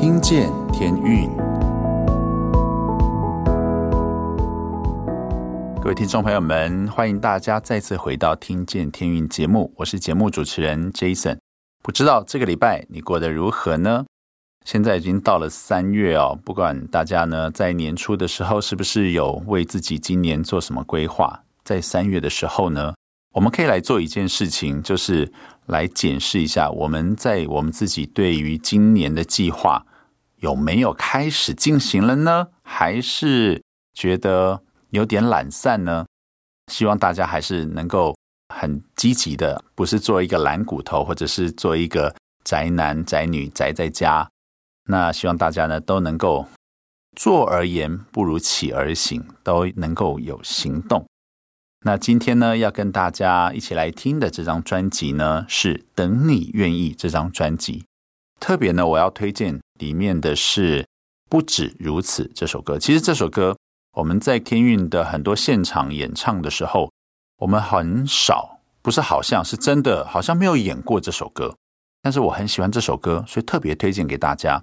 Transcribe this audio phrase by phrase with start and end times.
[0.00, 1.28] 听见天运，
[5.78, 11.36] 各位听众朋友们，欢迎大家再次回到《听见天运》节目，我是节目主持人 Jason。
[11.82, 14.06] 不知道这个礼拜你过得如何呢？
[14.64, 22.94] 现在已经到了三月哦，不管大家呢在年初的时候是不是有为自己今年做什么规划，在三月的时候呢，
[23.34, 25.30] 我们可以来做一件事情，就是
[25.66, 29.84] 来检视一下我们在我们自己对于今年的计划
[30.40, 32.48] 有没有开始进行了呢？
[32.62, 33.62] 还是
[33.94, 36.06] 觉得有点懒散呢？
[36.72, 38.16] 希望大家还是能够
[38.54, 42.14] 很积极的，不是做一个懒骨头，或者是做一个
[42.44, 44.28] 宅男宅女宅在家。
[44.88, 46.46] 那希望大家呢都能够
[47.16, 51.06] 坐而言不如起而行，都能够有行动。
[51.84, 57.84] 那今天呢，要跟大家一起来听的这张专辑呢，是《等你愿意》这张专辑。
[58.40, 60.82] 特别呢，我要推荐里面的是
[61.28, 62.78] 《不止如此》这首歌。
[62.78, 63.56] 其实这首歌
[63.92, 66.90] 我们在天运的很多现场演唱的时候，
[67.36, 71.54] 我们很少，不是好像是真的，好像没有演过这首歌。
[72.02, 74.62] 但是我很喜欢这首歌，所以特别推荐给大家。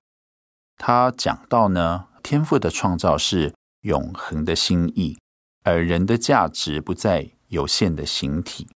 [0.76, 5.18] 他讲到呢，天赋的创造是永恒的心意。
[5.64, 8.68] 而人的价值不在有限的形体。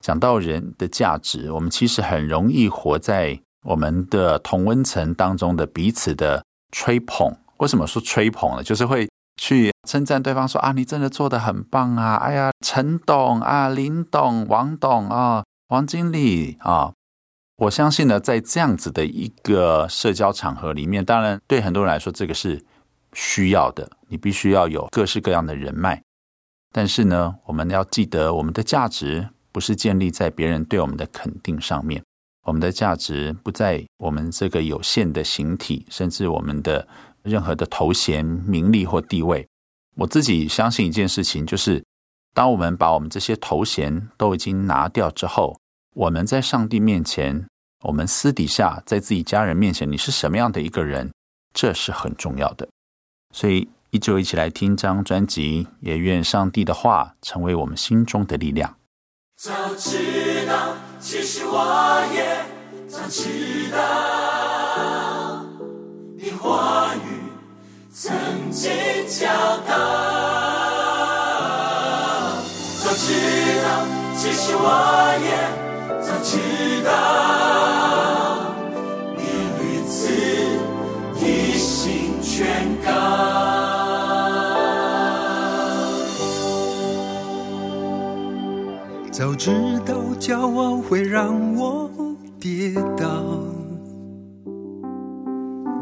[0.00, 7.36] 讲到人的价值，我们其实很容易活在我们的同温层当中的彼此的吹捧。
[7.58, 8.62] 为什么说吹捧呢？
[8.62, 12.16] 就是会去称赞对方说，啊，你真的做得很棒啊！
[12.16, 16.92] 哎呀，陈董啊，林董、王董啊，王经理啊，
[17.56, 22.64] 我相信呢，在这样子的一个社交场合里面，当然对很多人来说，这个是
[23.12, 23.90] 需要的。
[24.08, 26.02] 你必须要有各式各样的人脉。
[26.72, 32.02] 但是呢，我们要记得，我们的价值不是建立在别人对我们的肯定上面。
[32.50, 36.84] 我们的价值不在我们这个有限的形体，甚至我们的
[37.22, 39.46] 任何的头衔、名利或地位。
[39.94, 41.80] 我自己相信一件事情，就是
[42.34, 45.56] 当我们把我们这些头衔都已经拿掉之后，
[45.94, 47.46] 我们在上帝面前，
[47.84, 51.12] 我们私底下在自己家人面前，你是什么样的一个人，
[51.54, 52.68] 这是很重要的。
[53.32, 53.68] 所以。
[53.92, 58.76] 依旧一起来听张专辑，也愿上帝的话成为我们心中的力量。
[59.34, 62.39] 早知道，其实我也
[63.10, 65.44] 知道，
[66.16, 66.98] 你话语
[67.92, 68.14] 曾
[68.52, 68.70] 经
[69.08, 69.26] 教
[69.66, 69.74] 导。
[72.78, 73.12] 早知
[73.64, 73.68] 道，
[74.16, 74.62] 其实我
[75.24, 75.28] 也
[76.00, 76.38] 早知
[76.84, 78.54] 道，
[79.16, 79.22] 你
[79.58, 79.98] 屡次
[81.18, 82.46] 提醒劝
[82.84, 82.88] 告。
[89.10, 89.50] 早知
[89.84, 91.90] 道骄傲会让我
[92.40, 93.22] 跌倒，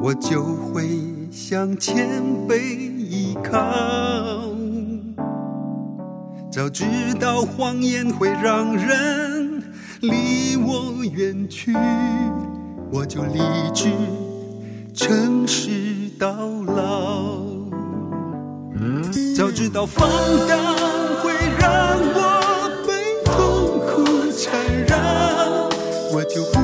[0.03, 0.89] 我就会
[1.31, 3.61] 向前辈依靠。
[6.51, 6.85] 早知
[7.21, 9.63] 道谎言会让人
[10.01, 11.73] 离我远去，
[12.93, 13.39] 我就立
[13.73, 13.89] 志
[14.93, 16.27] 诚实到
[16.67, 17.39] 老。
[19.37, 20.09] 早知道放
[20.49, 20.59] 荡
[21.23, 22.69] 会让我
[23.25, 24.51] 痛苦缠
[24.89, 25.38] 绕。
[26.19, 26.58] with you.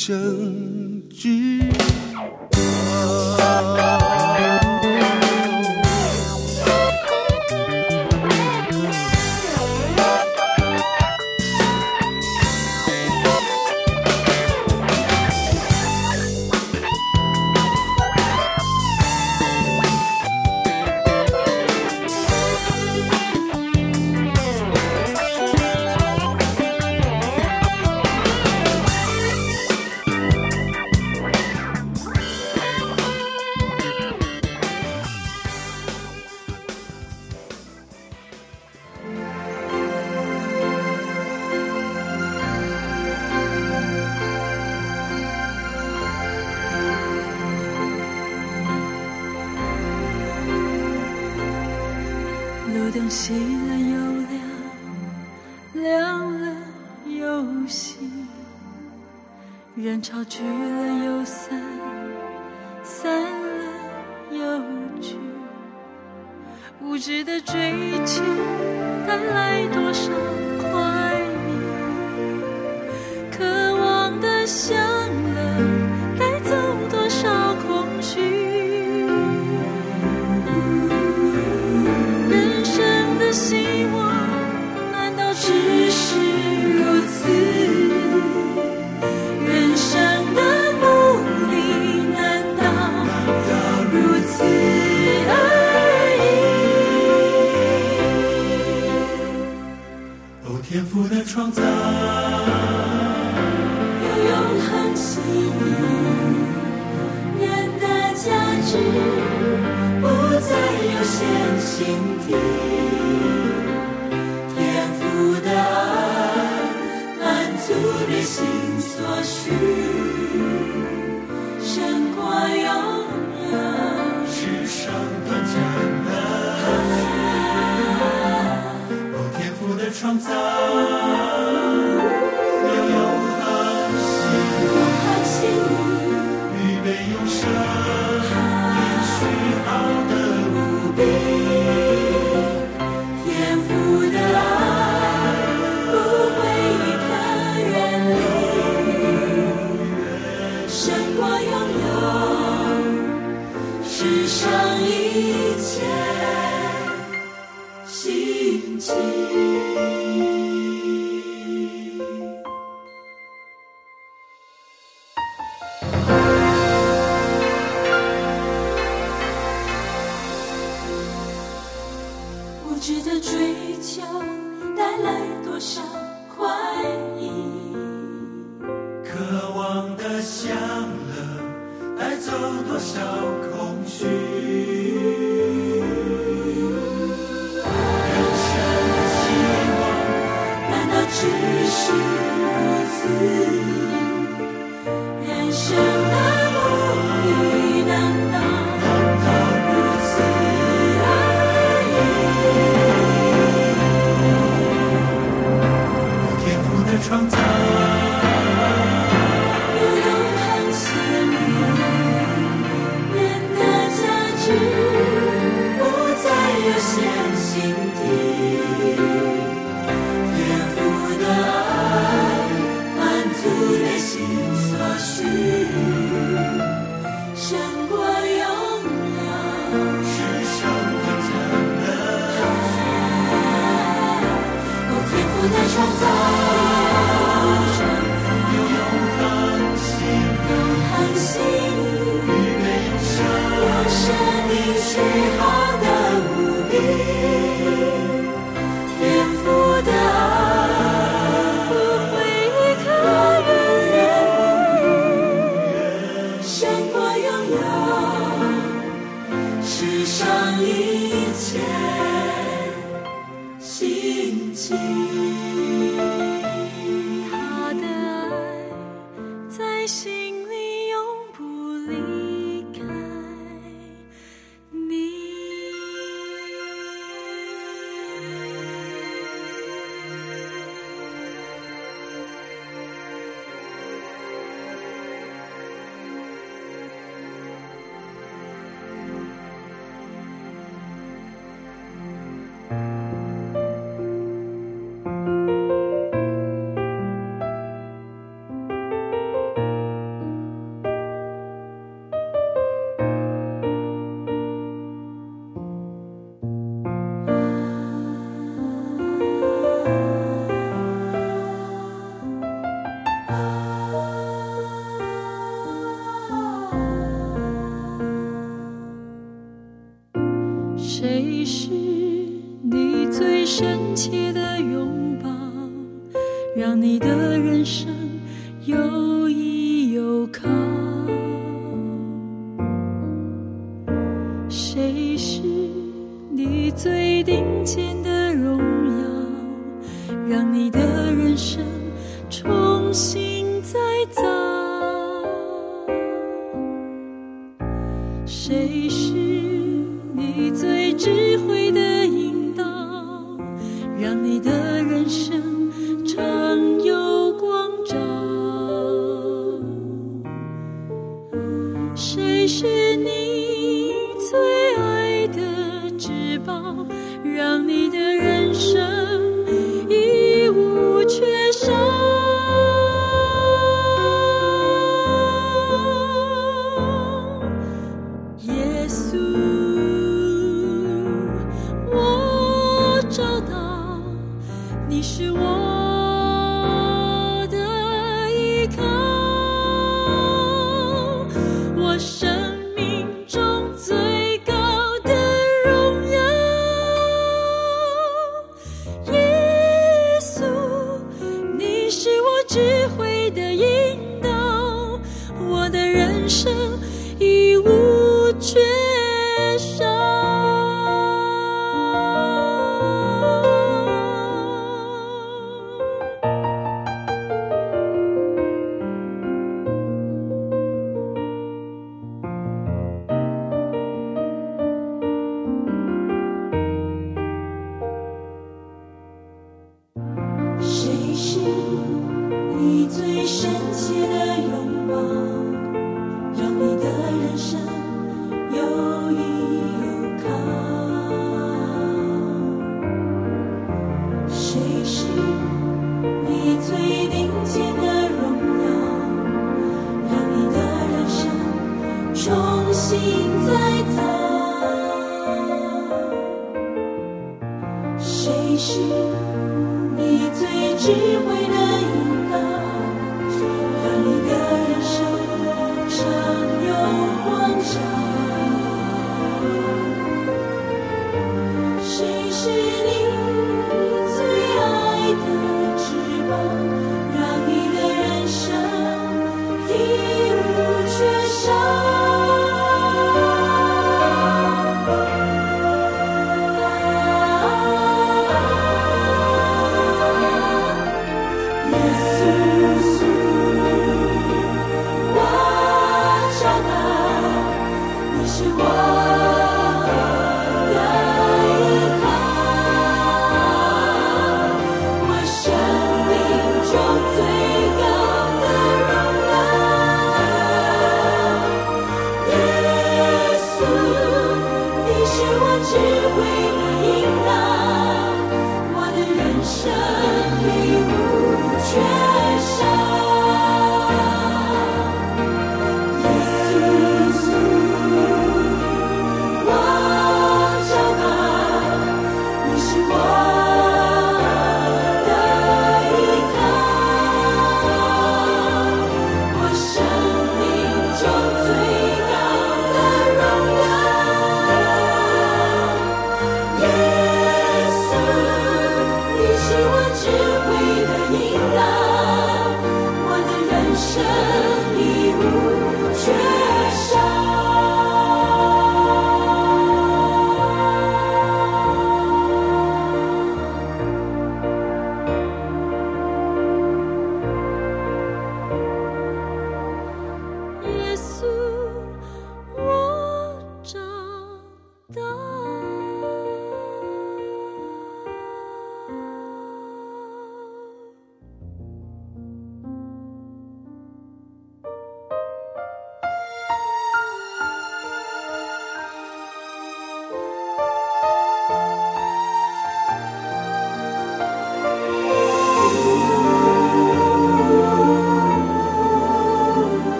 [0.00, 0.59] 争
[52.80, 53.32] 路灯熄
[53.68, 53.96] 了又
[54.30, 54.40] 亮
[55.74, 56.56] 亮了
[57.04, 57.96] 又熄。
[59.76, 61.60] 人潮聚了又散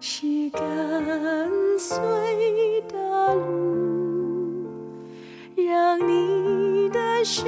[0.00, 1.98] 是跟随
[2.88, 4.70] 的路，
[5.56, 7.42] 让你的手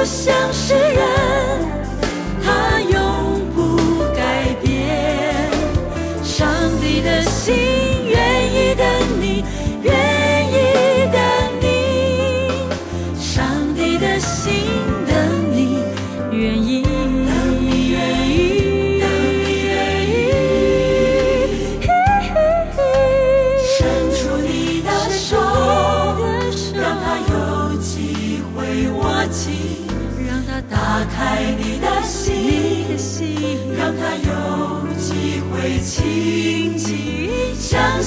[0.00, 1.29] 就像是人。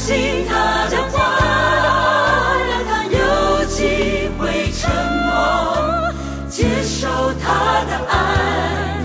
[0.06, 6.12] 听他的话让他有机会承诺
[6.50, 7.08] 接受
[7.42, 9.00] 他的爱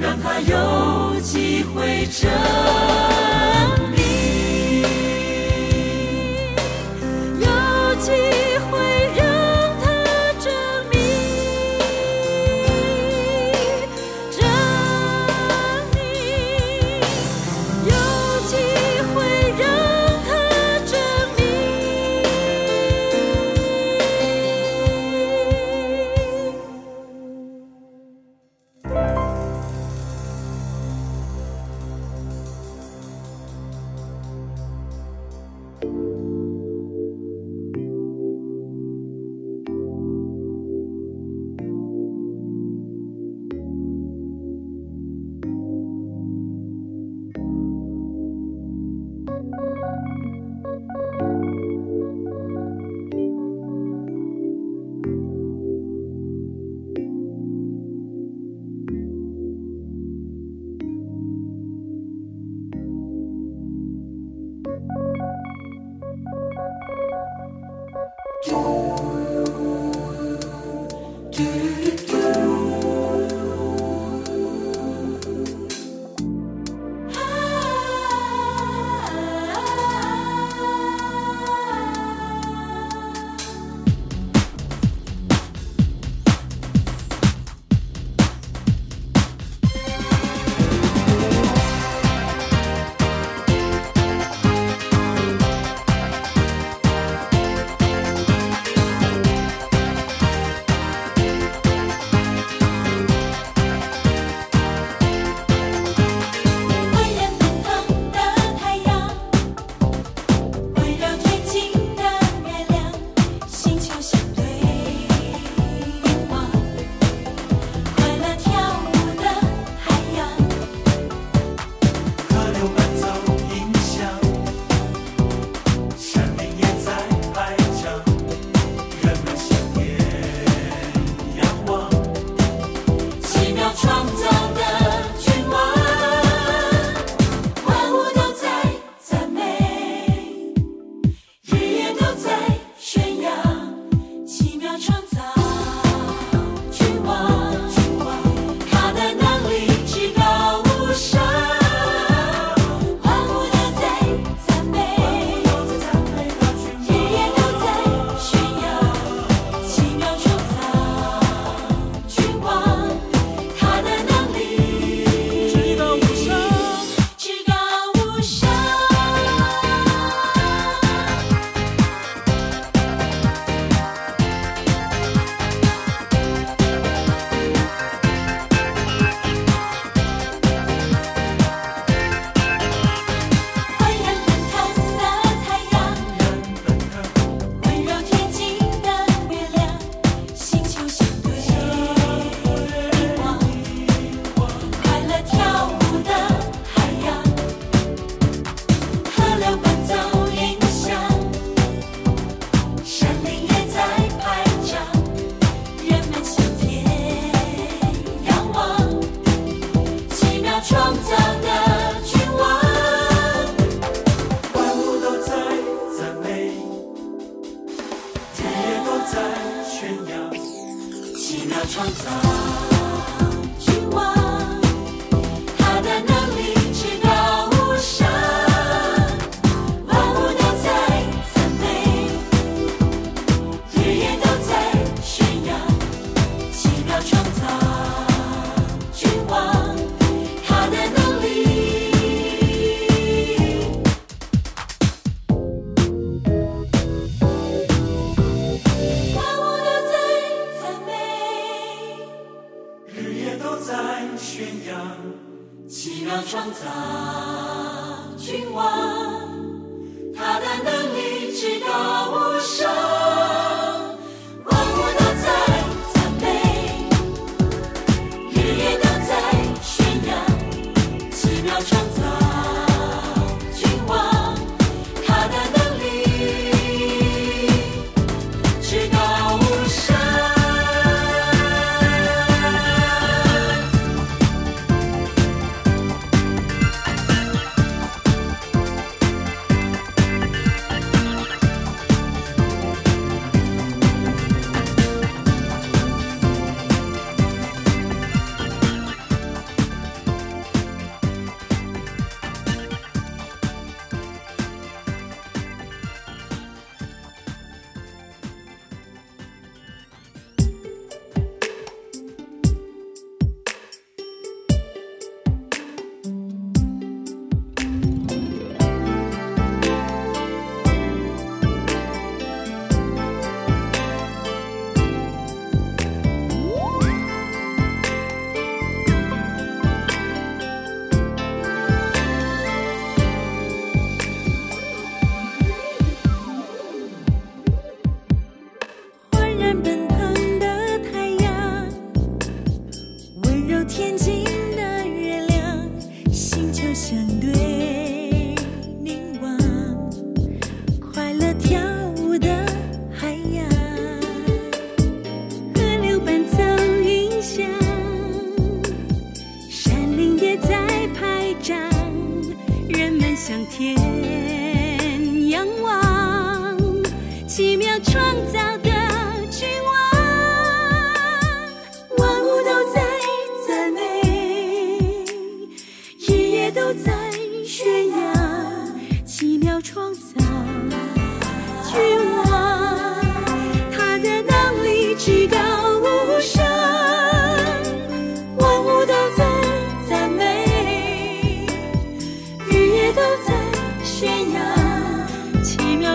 [0.00, 2.28] 让他有机会真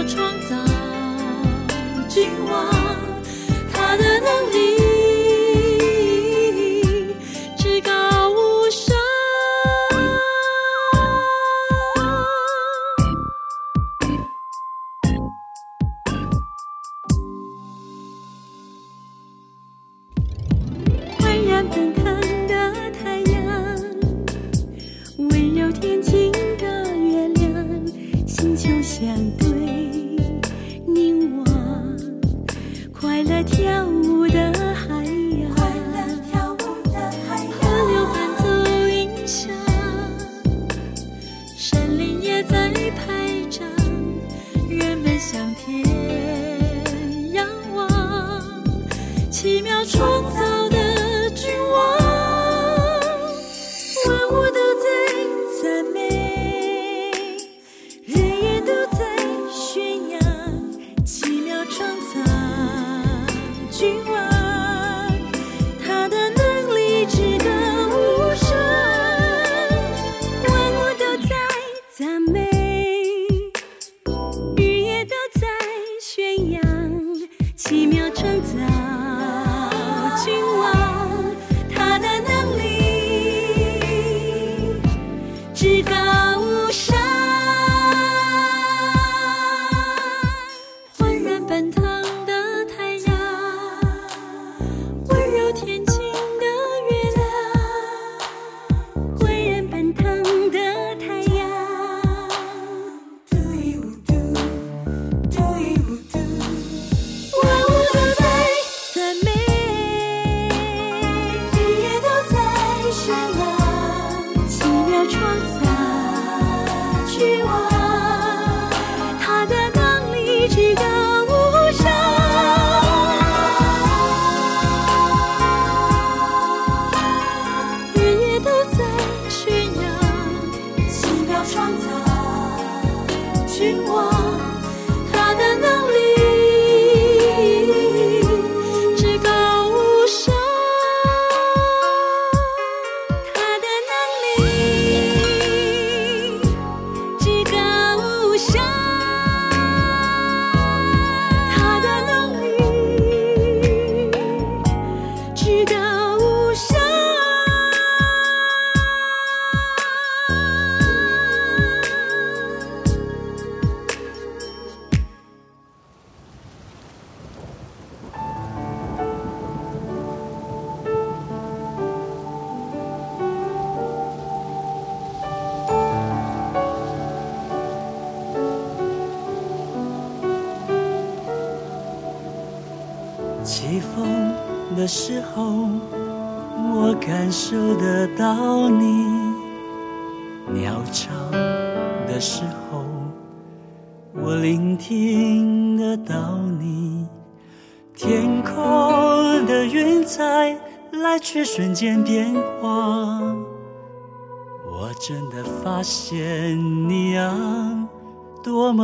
[0.08, 0.37] 窗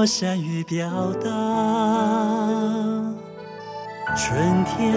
[0.03, 0.85] 我善于表
[1.23, 1.29] 达。
[4.17, 4.91] 春天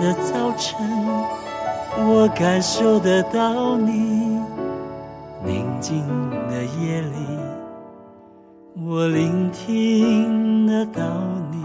[0.00, 0.78] 的早晨，
[2.06, 4.40] 我感受得到你；
[5.44, 6.06] 宁静
[6.48, 7.16] 的夜里，
[8.86, 11.02] 我聆听得到
[11.50, 11.58] 你。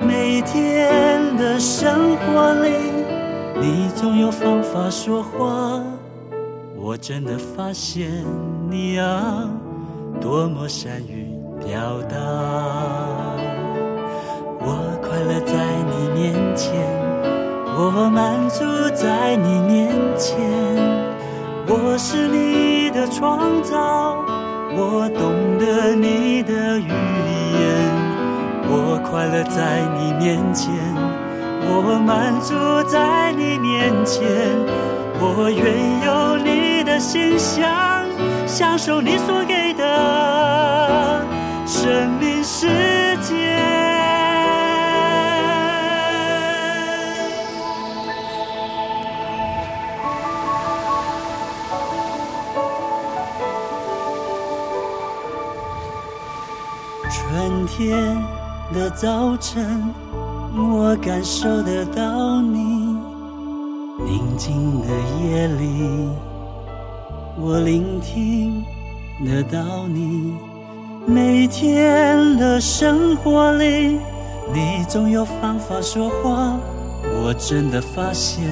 [0.00, 2.70] 每天的生活里，
[3.60, 5.78] 你总有方法说话。
[6.74, 8.10] 我真的发现
[8.70, 9.46] 你啊，
[10.22, 11.29] 多么善于
[11.64, 12.16] 表达。
[14.60, 15.54] 我快乐在
[15.90, 16.70] 你面前，
[17.76, 20.38] 我满足在你面前。
[21.66, 24.16] 我是你的创造，
[24.74, 27.60] 我懂得你的语言。
[28.72, 30.72] 我快乐在你面前，
[31.66, 32.54] 我满足
[32.88, 34.26] 在你面前。
[35.22, 38.04] 我愿有你的形象，
[38.46, 39.84] 享受你所给的
[41.70, 42.66] 生命世
[43.22, 43.36] 界。
[57.08, 58.16] 春天
[58.74, 59.94] 的早晨，
[60.56, 62.98] 我感受得到你；
[64.04, 64.88] 宁静的
[65.22, 66.08] 夜里，
[67.38, 68.64] 我聆听
[69.24, 70.49] 得到你。
[71.10, 73.98] 每天的生活里，
[74.54, 76.56] 你总有方法说话。
[77.02, 78.44] 我真的发现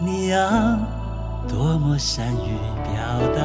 [0.00, 0.76] 你啊，
[1.48, 2.92] 多么善于表
[3.32, 3.40] 达。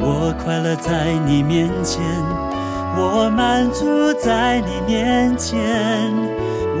[0.00, 2.02] 我快乐在你面前，
[2.96, 6.12] 我满足在你面前。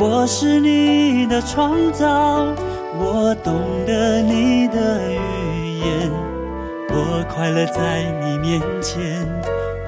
[0.00, 2.46] 我是你的创造，
[2.98, 3.54] 我懂
[3.86, 4.09] 得
[7.40, 9.26] 快乐在你面前，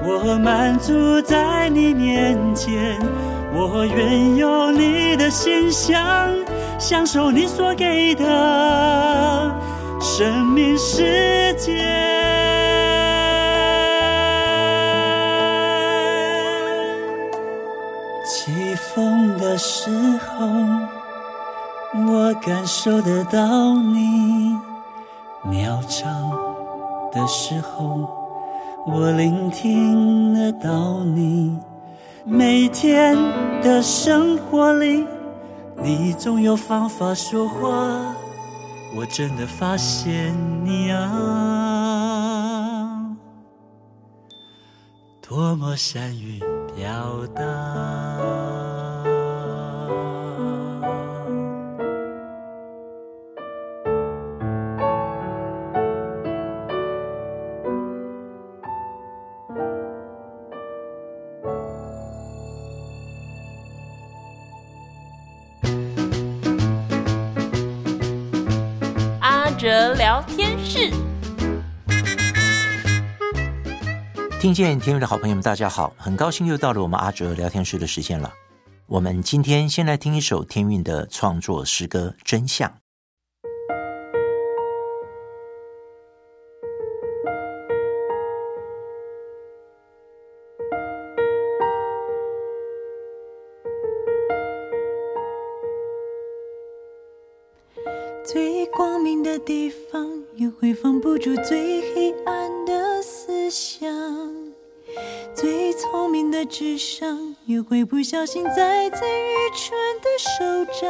[0.01, 2.99] 我满足在你面前。
[3.53, 6.31] 我愿有你的形象，
[6.79, 8.25] 享受你所给的
[10.01, 11.77] 生命世界。
[18.25, 20.47] 起风的时候，
[22.11, 24.57] 我感受得到你；
[25.43, 26.09] 鸟唱
[27.13, 28.09] 的时候，
[28.87, 31.57] 我聆听得到你。
[32.25, 33.15] 每天
[33.61, 35.05] 的生活里，
[35.81, 38.15] 你总有方法说话。
[38.95, 40.33] 我真的发现
[40.63, 41.05] 你啊，
[45.21, 46.39] 多么善于
[46.75, 48.62] 表达。
[70.13, 70.91] 聊天室，
[74.39, 78.31] 听见天韵的好朋友们，大家好，很高兴又到了我们阿哲聊天室的时间了。
[78.85, 82.69] 我们今天先来听一首天韵的创作诗歌《真相》。
[99.33, 103.91] 的地方，也会放不住最黑暗的思想；
[105.33, 110.87] 最聪明的智商，也会不小心栽在愚蠢的手掌；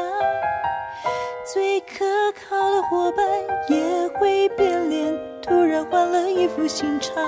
[1.54, 3.26] 最可靠的伙伴，
[3.70, 7.24] 也会变脸，突然换了一副心肠；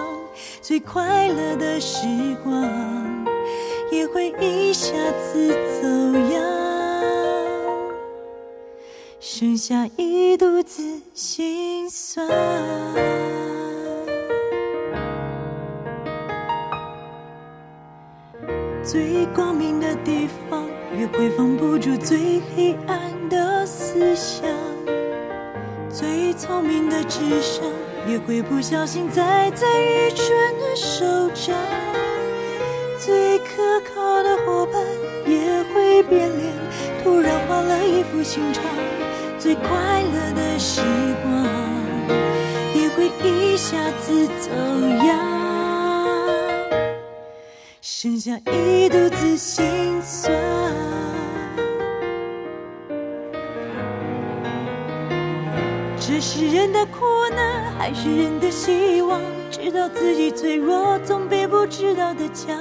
[0.62, 2.06] 最快乐的时
[2.44, 3.26] 光，
[3.90, 5.48] 也会一下子
[5.82, 5.88] 走
[6.34, 6.55] 样。
[9.38, 10.82] 剩下一肚子
[11.14, 12.26] 心酸，
[18.82, 20.66] 最光明的地方
[20.98, 24.48] 也会放不住最黑暗的思想，
[25.90, 27.66] 最聪明的智商
[28.08, 30.30] 也会不小心栽在愚蠢
[30.62, 31.54] 的手掌，
[32.98, 34.82] 最可靠的伙伴
[35.28, 35.54] 也。
[35.74, 36.54] 会变脸，
[37.04, 38.64] 突然换了一副心肠，
[39.46, 40.82] 最快乐的时
[41.22, 41.46] 光
[42.74, 44.50] 也会一下子走
[45.06, 45.20] 样，
[47.80, 50.34] 剩下一肚子心酸。
[56.00, 59.22] 这是人的苦难，还是人的希望？
[59.52, 62.58] 知道自己脆弱，总比不知道的强。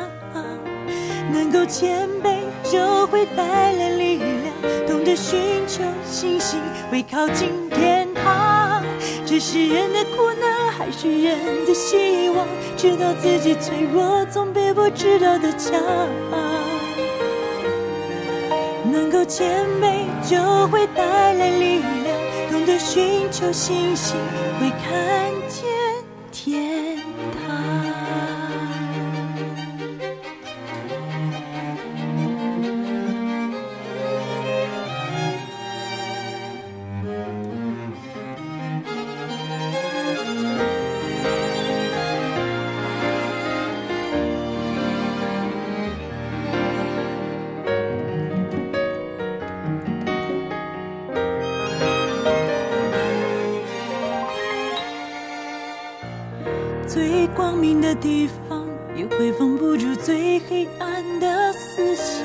[1.32, 4.14] 能够谦卑，就会带来力。
[5.17, 6.61] 寻求信心，
[6.91, 8.83] 会靠近天堂。
[9.27, 12.47] 这是人的苦难，还是人的希望？
[12.77, 15.81] 知道自己脆弱，总比不知道的强。
[18.93, 22.17] 能够谦卑，就会带来力量。
[22.51, 24.17] 懂得寻求信心，
[24.61, 25.44] 会看
[57.95, 58.67] 地方，
[58.97, 62.25] 也会放不住最黑暗的思想；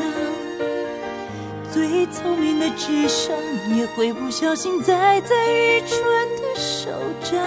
[1.71, 3.35] 最聪明的智商，
[3.75, 5.99] 也会不小心栽在愚蠢
[6.37, 6.89] 的手
[7.23, 7.39] 掌；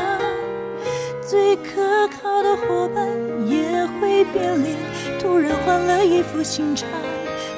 [1.20, 3.07] 最可靠的伙伴，
[3.49, 4.77] 也会变脸，
[5.20, 6.89] 突然换了一副心肠；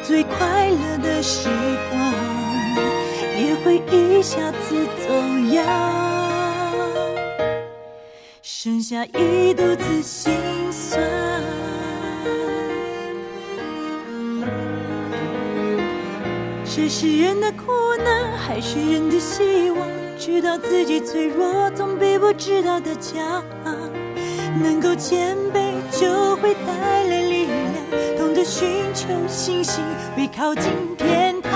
[0.03, 1.49] 最快乐的时
[1.91, 2.13] 光，
[3.39, 4.75] 也会一下子
[5.07, 5.13] 走
[5.55, 6.04] 样。
[8.65, 10.33] 剩下一肚子心
[10.73, 10.99] 酸。
[16.65, 19.87] 这是人的苦难，还是人的希望？
[20.19, 23.45] 知道自己脆弱，总比不知道的强。
[24.63, 28.17] 能够谦卑，就会带来力量。
[28.17, 29.85] 懂得寻求信心，
[30.17, 31.53] 会靠近天堂。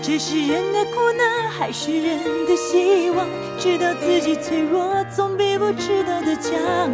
[0.00, 3.26] 这是人的苦难，还是人的希望？
[3.58, 6.90] 知道自己脆弱，总比不知道的强。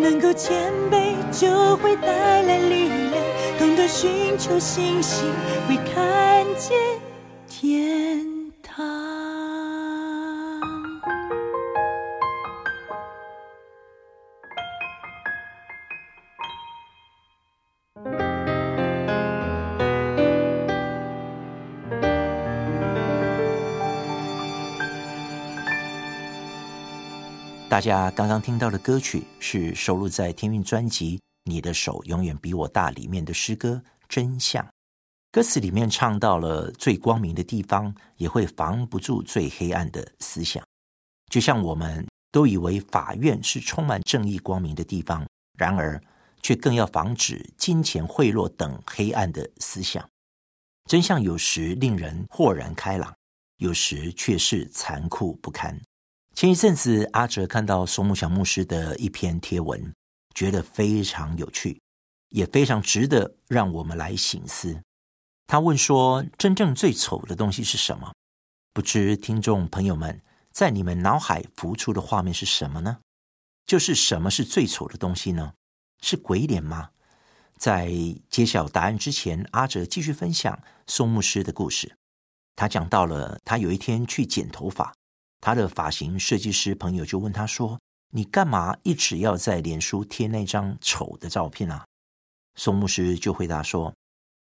[0.00, 3.22] 能够谦卑，就会带来力量。
[3.58, 5.30] 懂得寻求信心，
[5.68, 6.76] 会看见
[27.72, 34.62] 大家刚刚听到的歌曲是收录在天韵专辑《你的手永远比我大》里面的诗歌《真相》。
[35.30, 40.62] 歌词里面唱到了最光明的地方，也会防不住最黑暗的思想。
[41.30, 45.26] 就像我们都以为法院是充满正义光明的地方，
[45.58, 45.98] 然而
[46.42, 50.06] 却更要防止金钱贿赂等黑暗的思想。
[50.90, 53.14] 真相有时令人豁然开朗，
[53.56, 55.80] 有时却是残酷不堪。
[56.34, 59.92] 前一阵子，阿哲看到松木小牧师的一篇贴文，
[60.34, 61.80] 觉得非常有趣，
[62.30, 64.82] 也非常值得让我们来省思。
[65.46, 68.12] 他问说：“真正最丑的东西是什么？”
[68.72, 72.98] 不知听众朋友们在你们脑海浮出的画面是什么呢？
[73.66, 75.52] 就是什么是最丑的东西呢？
[76.00, 76.90] 是鬼脸吗？
[77.58, 77.92] 在
[78.30, 81.94] 揭晓答案之前，阿哲继续分享松牧师的故事。
[82.56, 84.92] 他讲到了他有一天去剪头发。
[85.42, 87.80] 他的发型设计师朋友就问他说
[88.14, 91.84] ：“你干嘛一直要在脸书贴那张丑的照片啊？”
[92.54, 93.92] 松牧师就回答说：“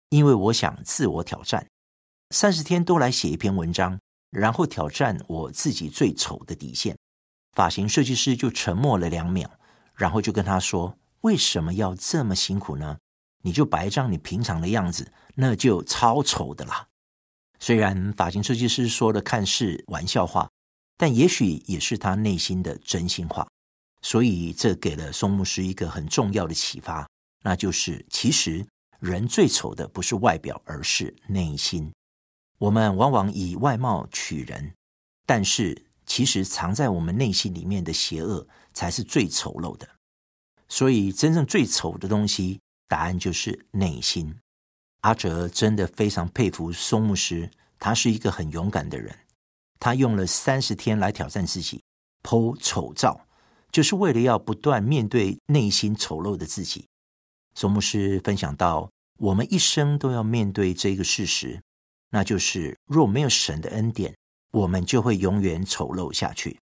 [0.09, 1.67] 因为我想自我挑战，
[2.29, 3.99] 三十天都来写一篇文章，
[4.29, 6.95] 然后挑战我自己最丑的底线。”
[7.57, 9.49] 发型设计师就沉默了两秒，
[9.95, 12.99] 然后就跟他说：“为什么要这么辛苦呢？
[13.41, 16.89] 你就摆一张你平常的样子，那就超丑的啦。”
[17.59, 20.47] 虽然发型设计师说的看似玩笑话。
[21.01, 23.47] 但也许也是他内心的真心话，
[24.03, 27.09] 所以这给了松牧师一个很重要的启发，
[27.43, 28.63] 那就是其实
[28.99, 31.91] 人最丑的不是外表，而是内心。
[32.59, 34.71] 我们往往以外貌取人，
[35.25, 39.89] 但是其实藏在我们内心里面的邪恶才是最丑陋的。
[40.69, 44.37] 所以真正最丑的东西，答案就是内心。
[44.99, 47.49] 阿哲真的非常佩服松牧师，
[47.79, 49.17] 他是一个很勇敢的人。
[49.81, 51.81] 他用了三十天来挑战自己
[52.21, 53.19] 剖丑照，
[53.71, 56.85] 就是为了要不断面对内心丑陋的自己。
[57.55, 61.59] 松牧师分享到，我们一生都要面对这个事实，
[62.11, 64.15] 那就是若没有神的恩典，
[64.51, 66.59] 我们就会永远丑陋下去。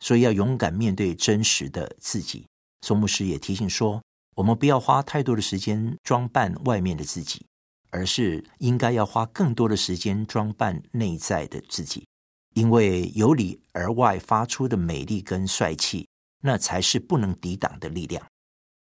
[0.00, 2.44] 所以要勇敢面对真实的自己。
[2.82, 4.02] 宋牧师也提醒说，
[4.34, 7.46] 我们不要花太多的时间装扮外面的自己，
[7.90, 12.04] 而是应该要花更多的时间装扮内在的自己，
[12.56, 16.08] 因为由里而外发出的美丽跟帅气，
[16.40, 18.26] 那才是不能抵挡的力量。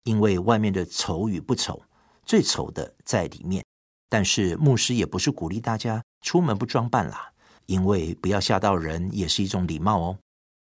[0.03, 1.83] 因为外面的丑与不丑，
[2.25, 3.61] 最丑的在里面。
[4.07, 7.29] 但是牧师也不是鼓励大家出门不装扮啦，
[7.65, 10.17] 因为不要吓到人也是一种礼貌哦。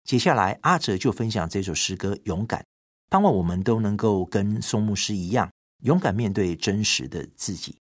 [0.05, 2.61] 接下来阿哲就分享这首诗歌《勇敢》，
[3.09, 5.51] 盼望我们都能够跟宋牧师一样，
[5.85, 7.75] 勇敢面对真实的自己。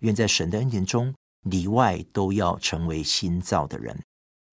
[0.00, 1.14] 愿在神的恩典中，
[1.44, 3.98] 里外都要成为新造的人，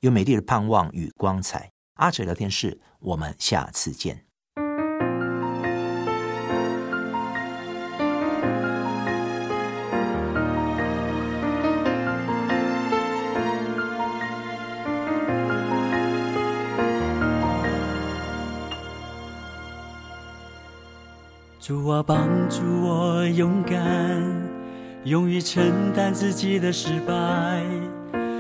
[0.06, 1.72] 有美丽的盼望与光彩。
[1.96, 4.22] 阿哲聊天室，我们下次见。
[21.60, 23.82] 主啊，帮助我勇敢，
[25.06, 27.66] 勇于承担自己的失败，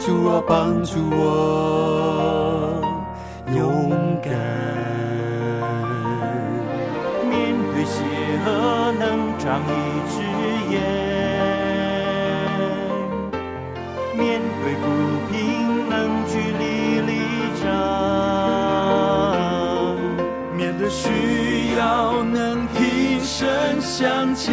[0.00, 2.80] 主啊，帮助我
[3.54, 3.90] 勇
[4.22, 4.32] 敢。
[7.28, 8.02] 面对邪
[8.46, 8.48] 恶，
[8.98, 9.04] 能
[9.38, 9.70] 长一
[10.08, 10.16] 只
[10.72, 10.80] 眼；
[14.16, 14.84] 面对不
[15.30, 15.38] 平，
[15.90, 15.92] 能
[16.26, 16.62] 据理
[17.02, 17.12] 力
[17.62, 17.62] 争；
[20.56, 22.80] 面对需要，能挺。
[23.22, 24.50] 身向前，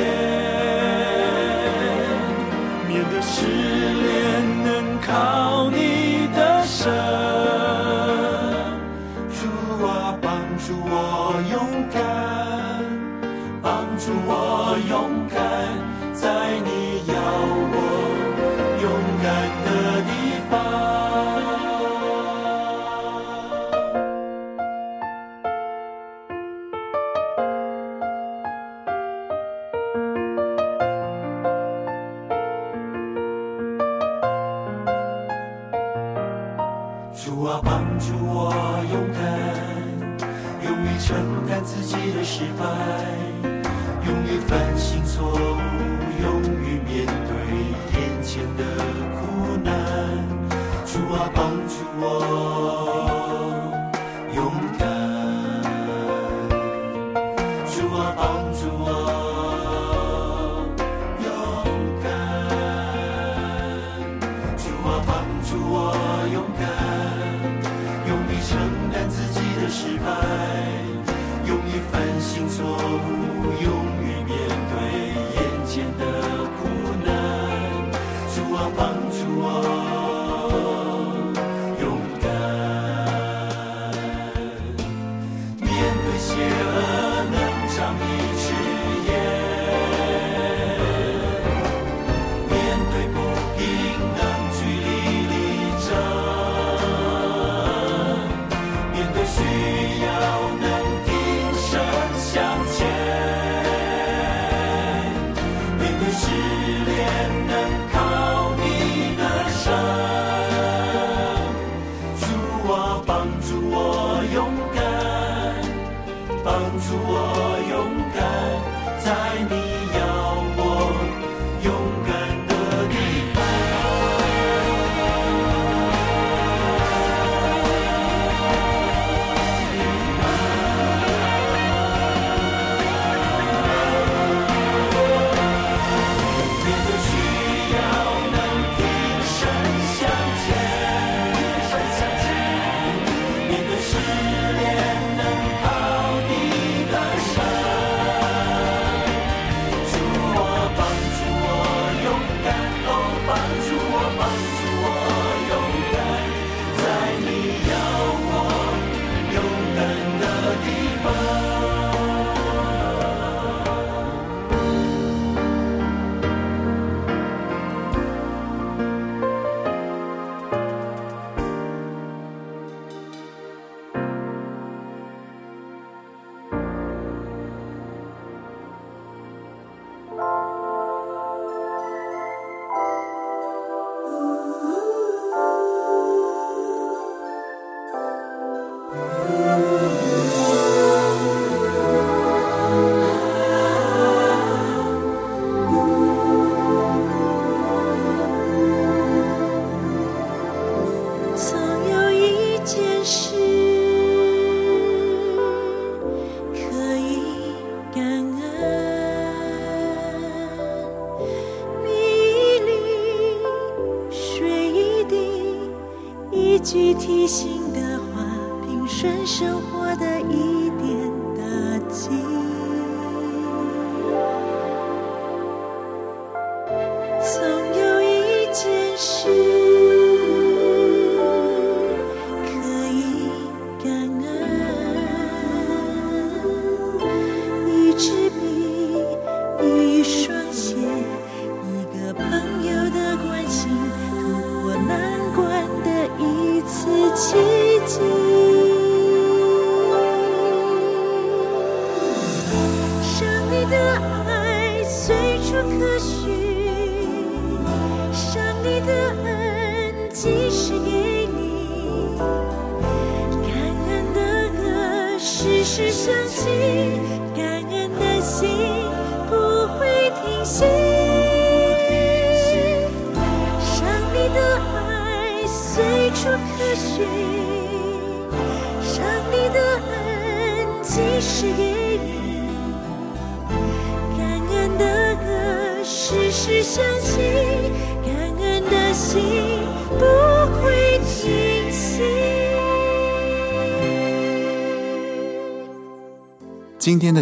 [86.38, 88.27] 邪恶能长一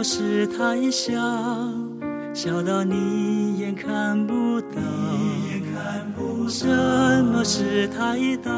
[0.00, 1.12] 么事太小，
[2.32, 4.80] 小到你眼看不到；
[6.48, 6.66] 什
[7.26, 8.50] 么事太大，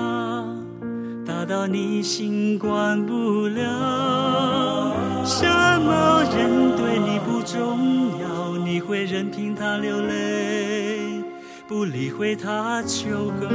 [1.27, 4.95] 大到你心管不了。
[5.25, 5.45] 什
[5.81, 11.25] 么人对你不重要，你会任凭他流泪，
[11.67, 13.49] 不理会他求告。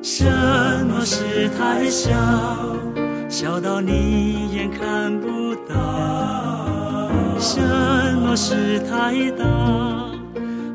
[0.00, 0.24] 什
[0.86, 2.12] 么事太小？
[3.30, 7.08] 小到你眼看不到，
[7.38, 7.60] 什
[8.16, 9.44] 么事太大，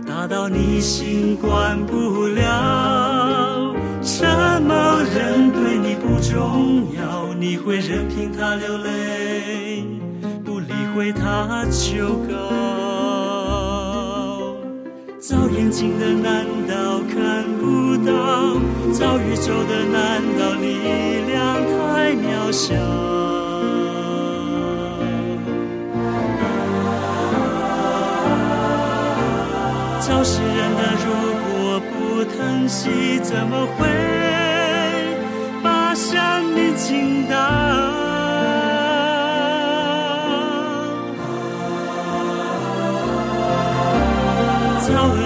[0.08, 3.76] 大到你心管不了。
[4.01, 4.26] 什
[4.62, 9.84] 么人对你不重要，你会任凭他流泪，
[10.45, 12.36] 不理会他求告。
[15.20, 18.14] 造眼睛的难道看不到？
[18.93, 20.78] 造宇宙的难道力
[21.28, 21.36] 量
[22.45, 22.75] 太渺小？
[29.99, 31.05] 造世人的如
[31.41, 31.91] 果不
[32.25, 33.85] 疼惜，怎么会
[36.77, 37.35] 倾倒。
[44.81, 45.24] 造耳朵的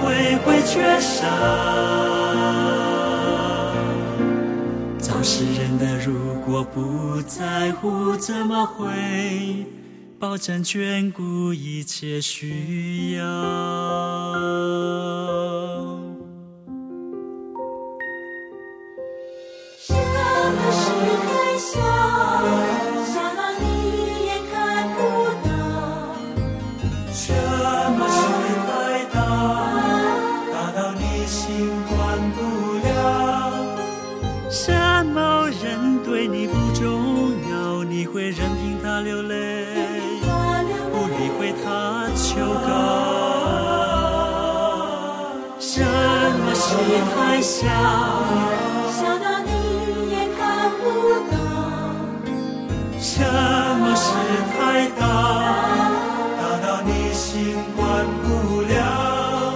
[0.00, 1.26] 智慧会缺少？
[4.98, 9.66] 造世人的如果不在乎，怎么会
[10.18, 13.24] 保证眷顾一切需要？
[19.78, 20.90] 什么是
[21.26, 21.28] 海
[21.58, 21.76] 啸？
[47.40, 47.66] 太小，
[48.92, 49.50] 小到你
[50.10, 50.84] 也看不
[51.30, 51.34] 到。
[52.98, 53.24] 什
[53.78, 54.12] 么事
[54.52, 55.00] 太大，
[56.36, 59.54] 大到你心管不了。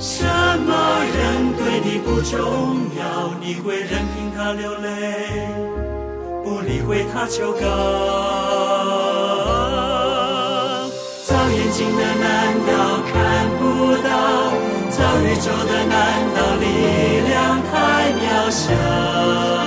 [0.00, 0.74] 什么
[1.14, 1.16] 人
[1.56, 5.46] 对你不重要，你会任凭他流泪，
[6.42, 7.60] 不理会他求告。
[11.24, 12.95] 造眼睛的难道？
[14.96, 19.65] 造宇宙的难道力量太渺小？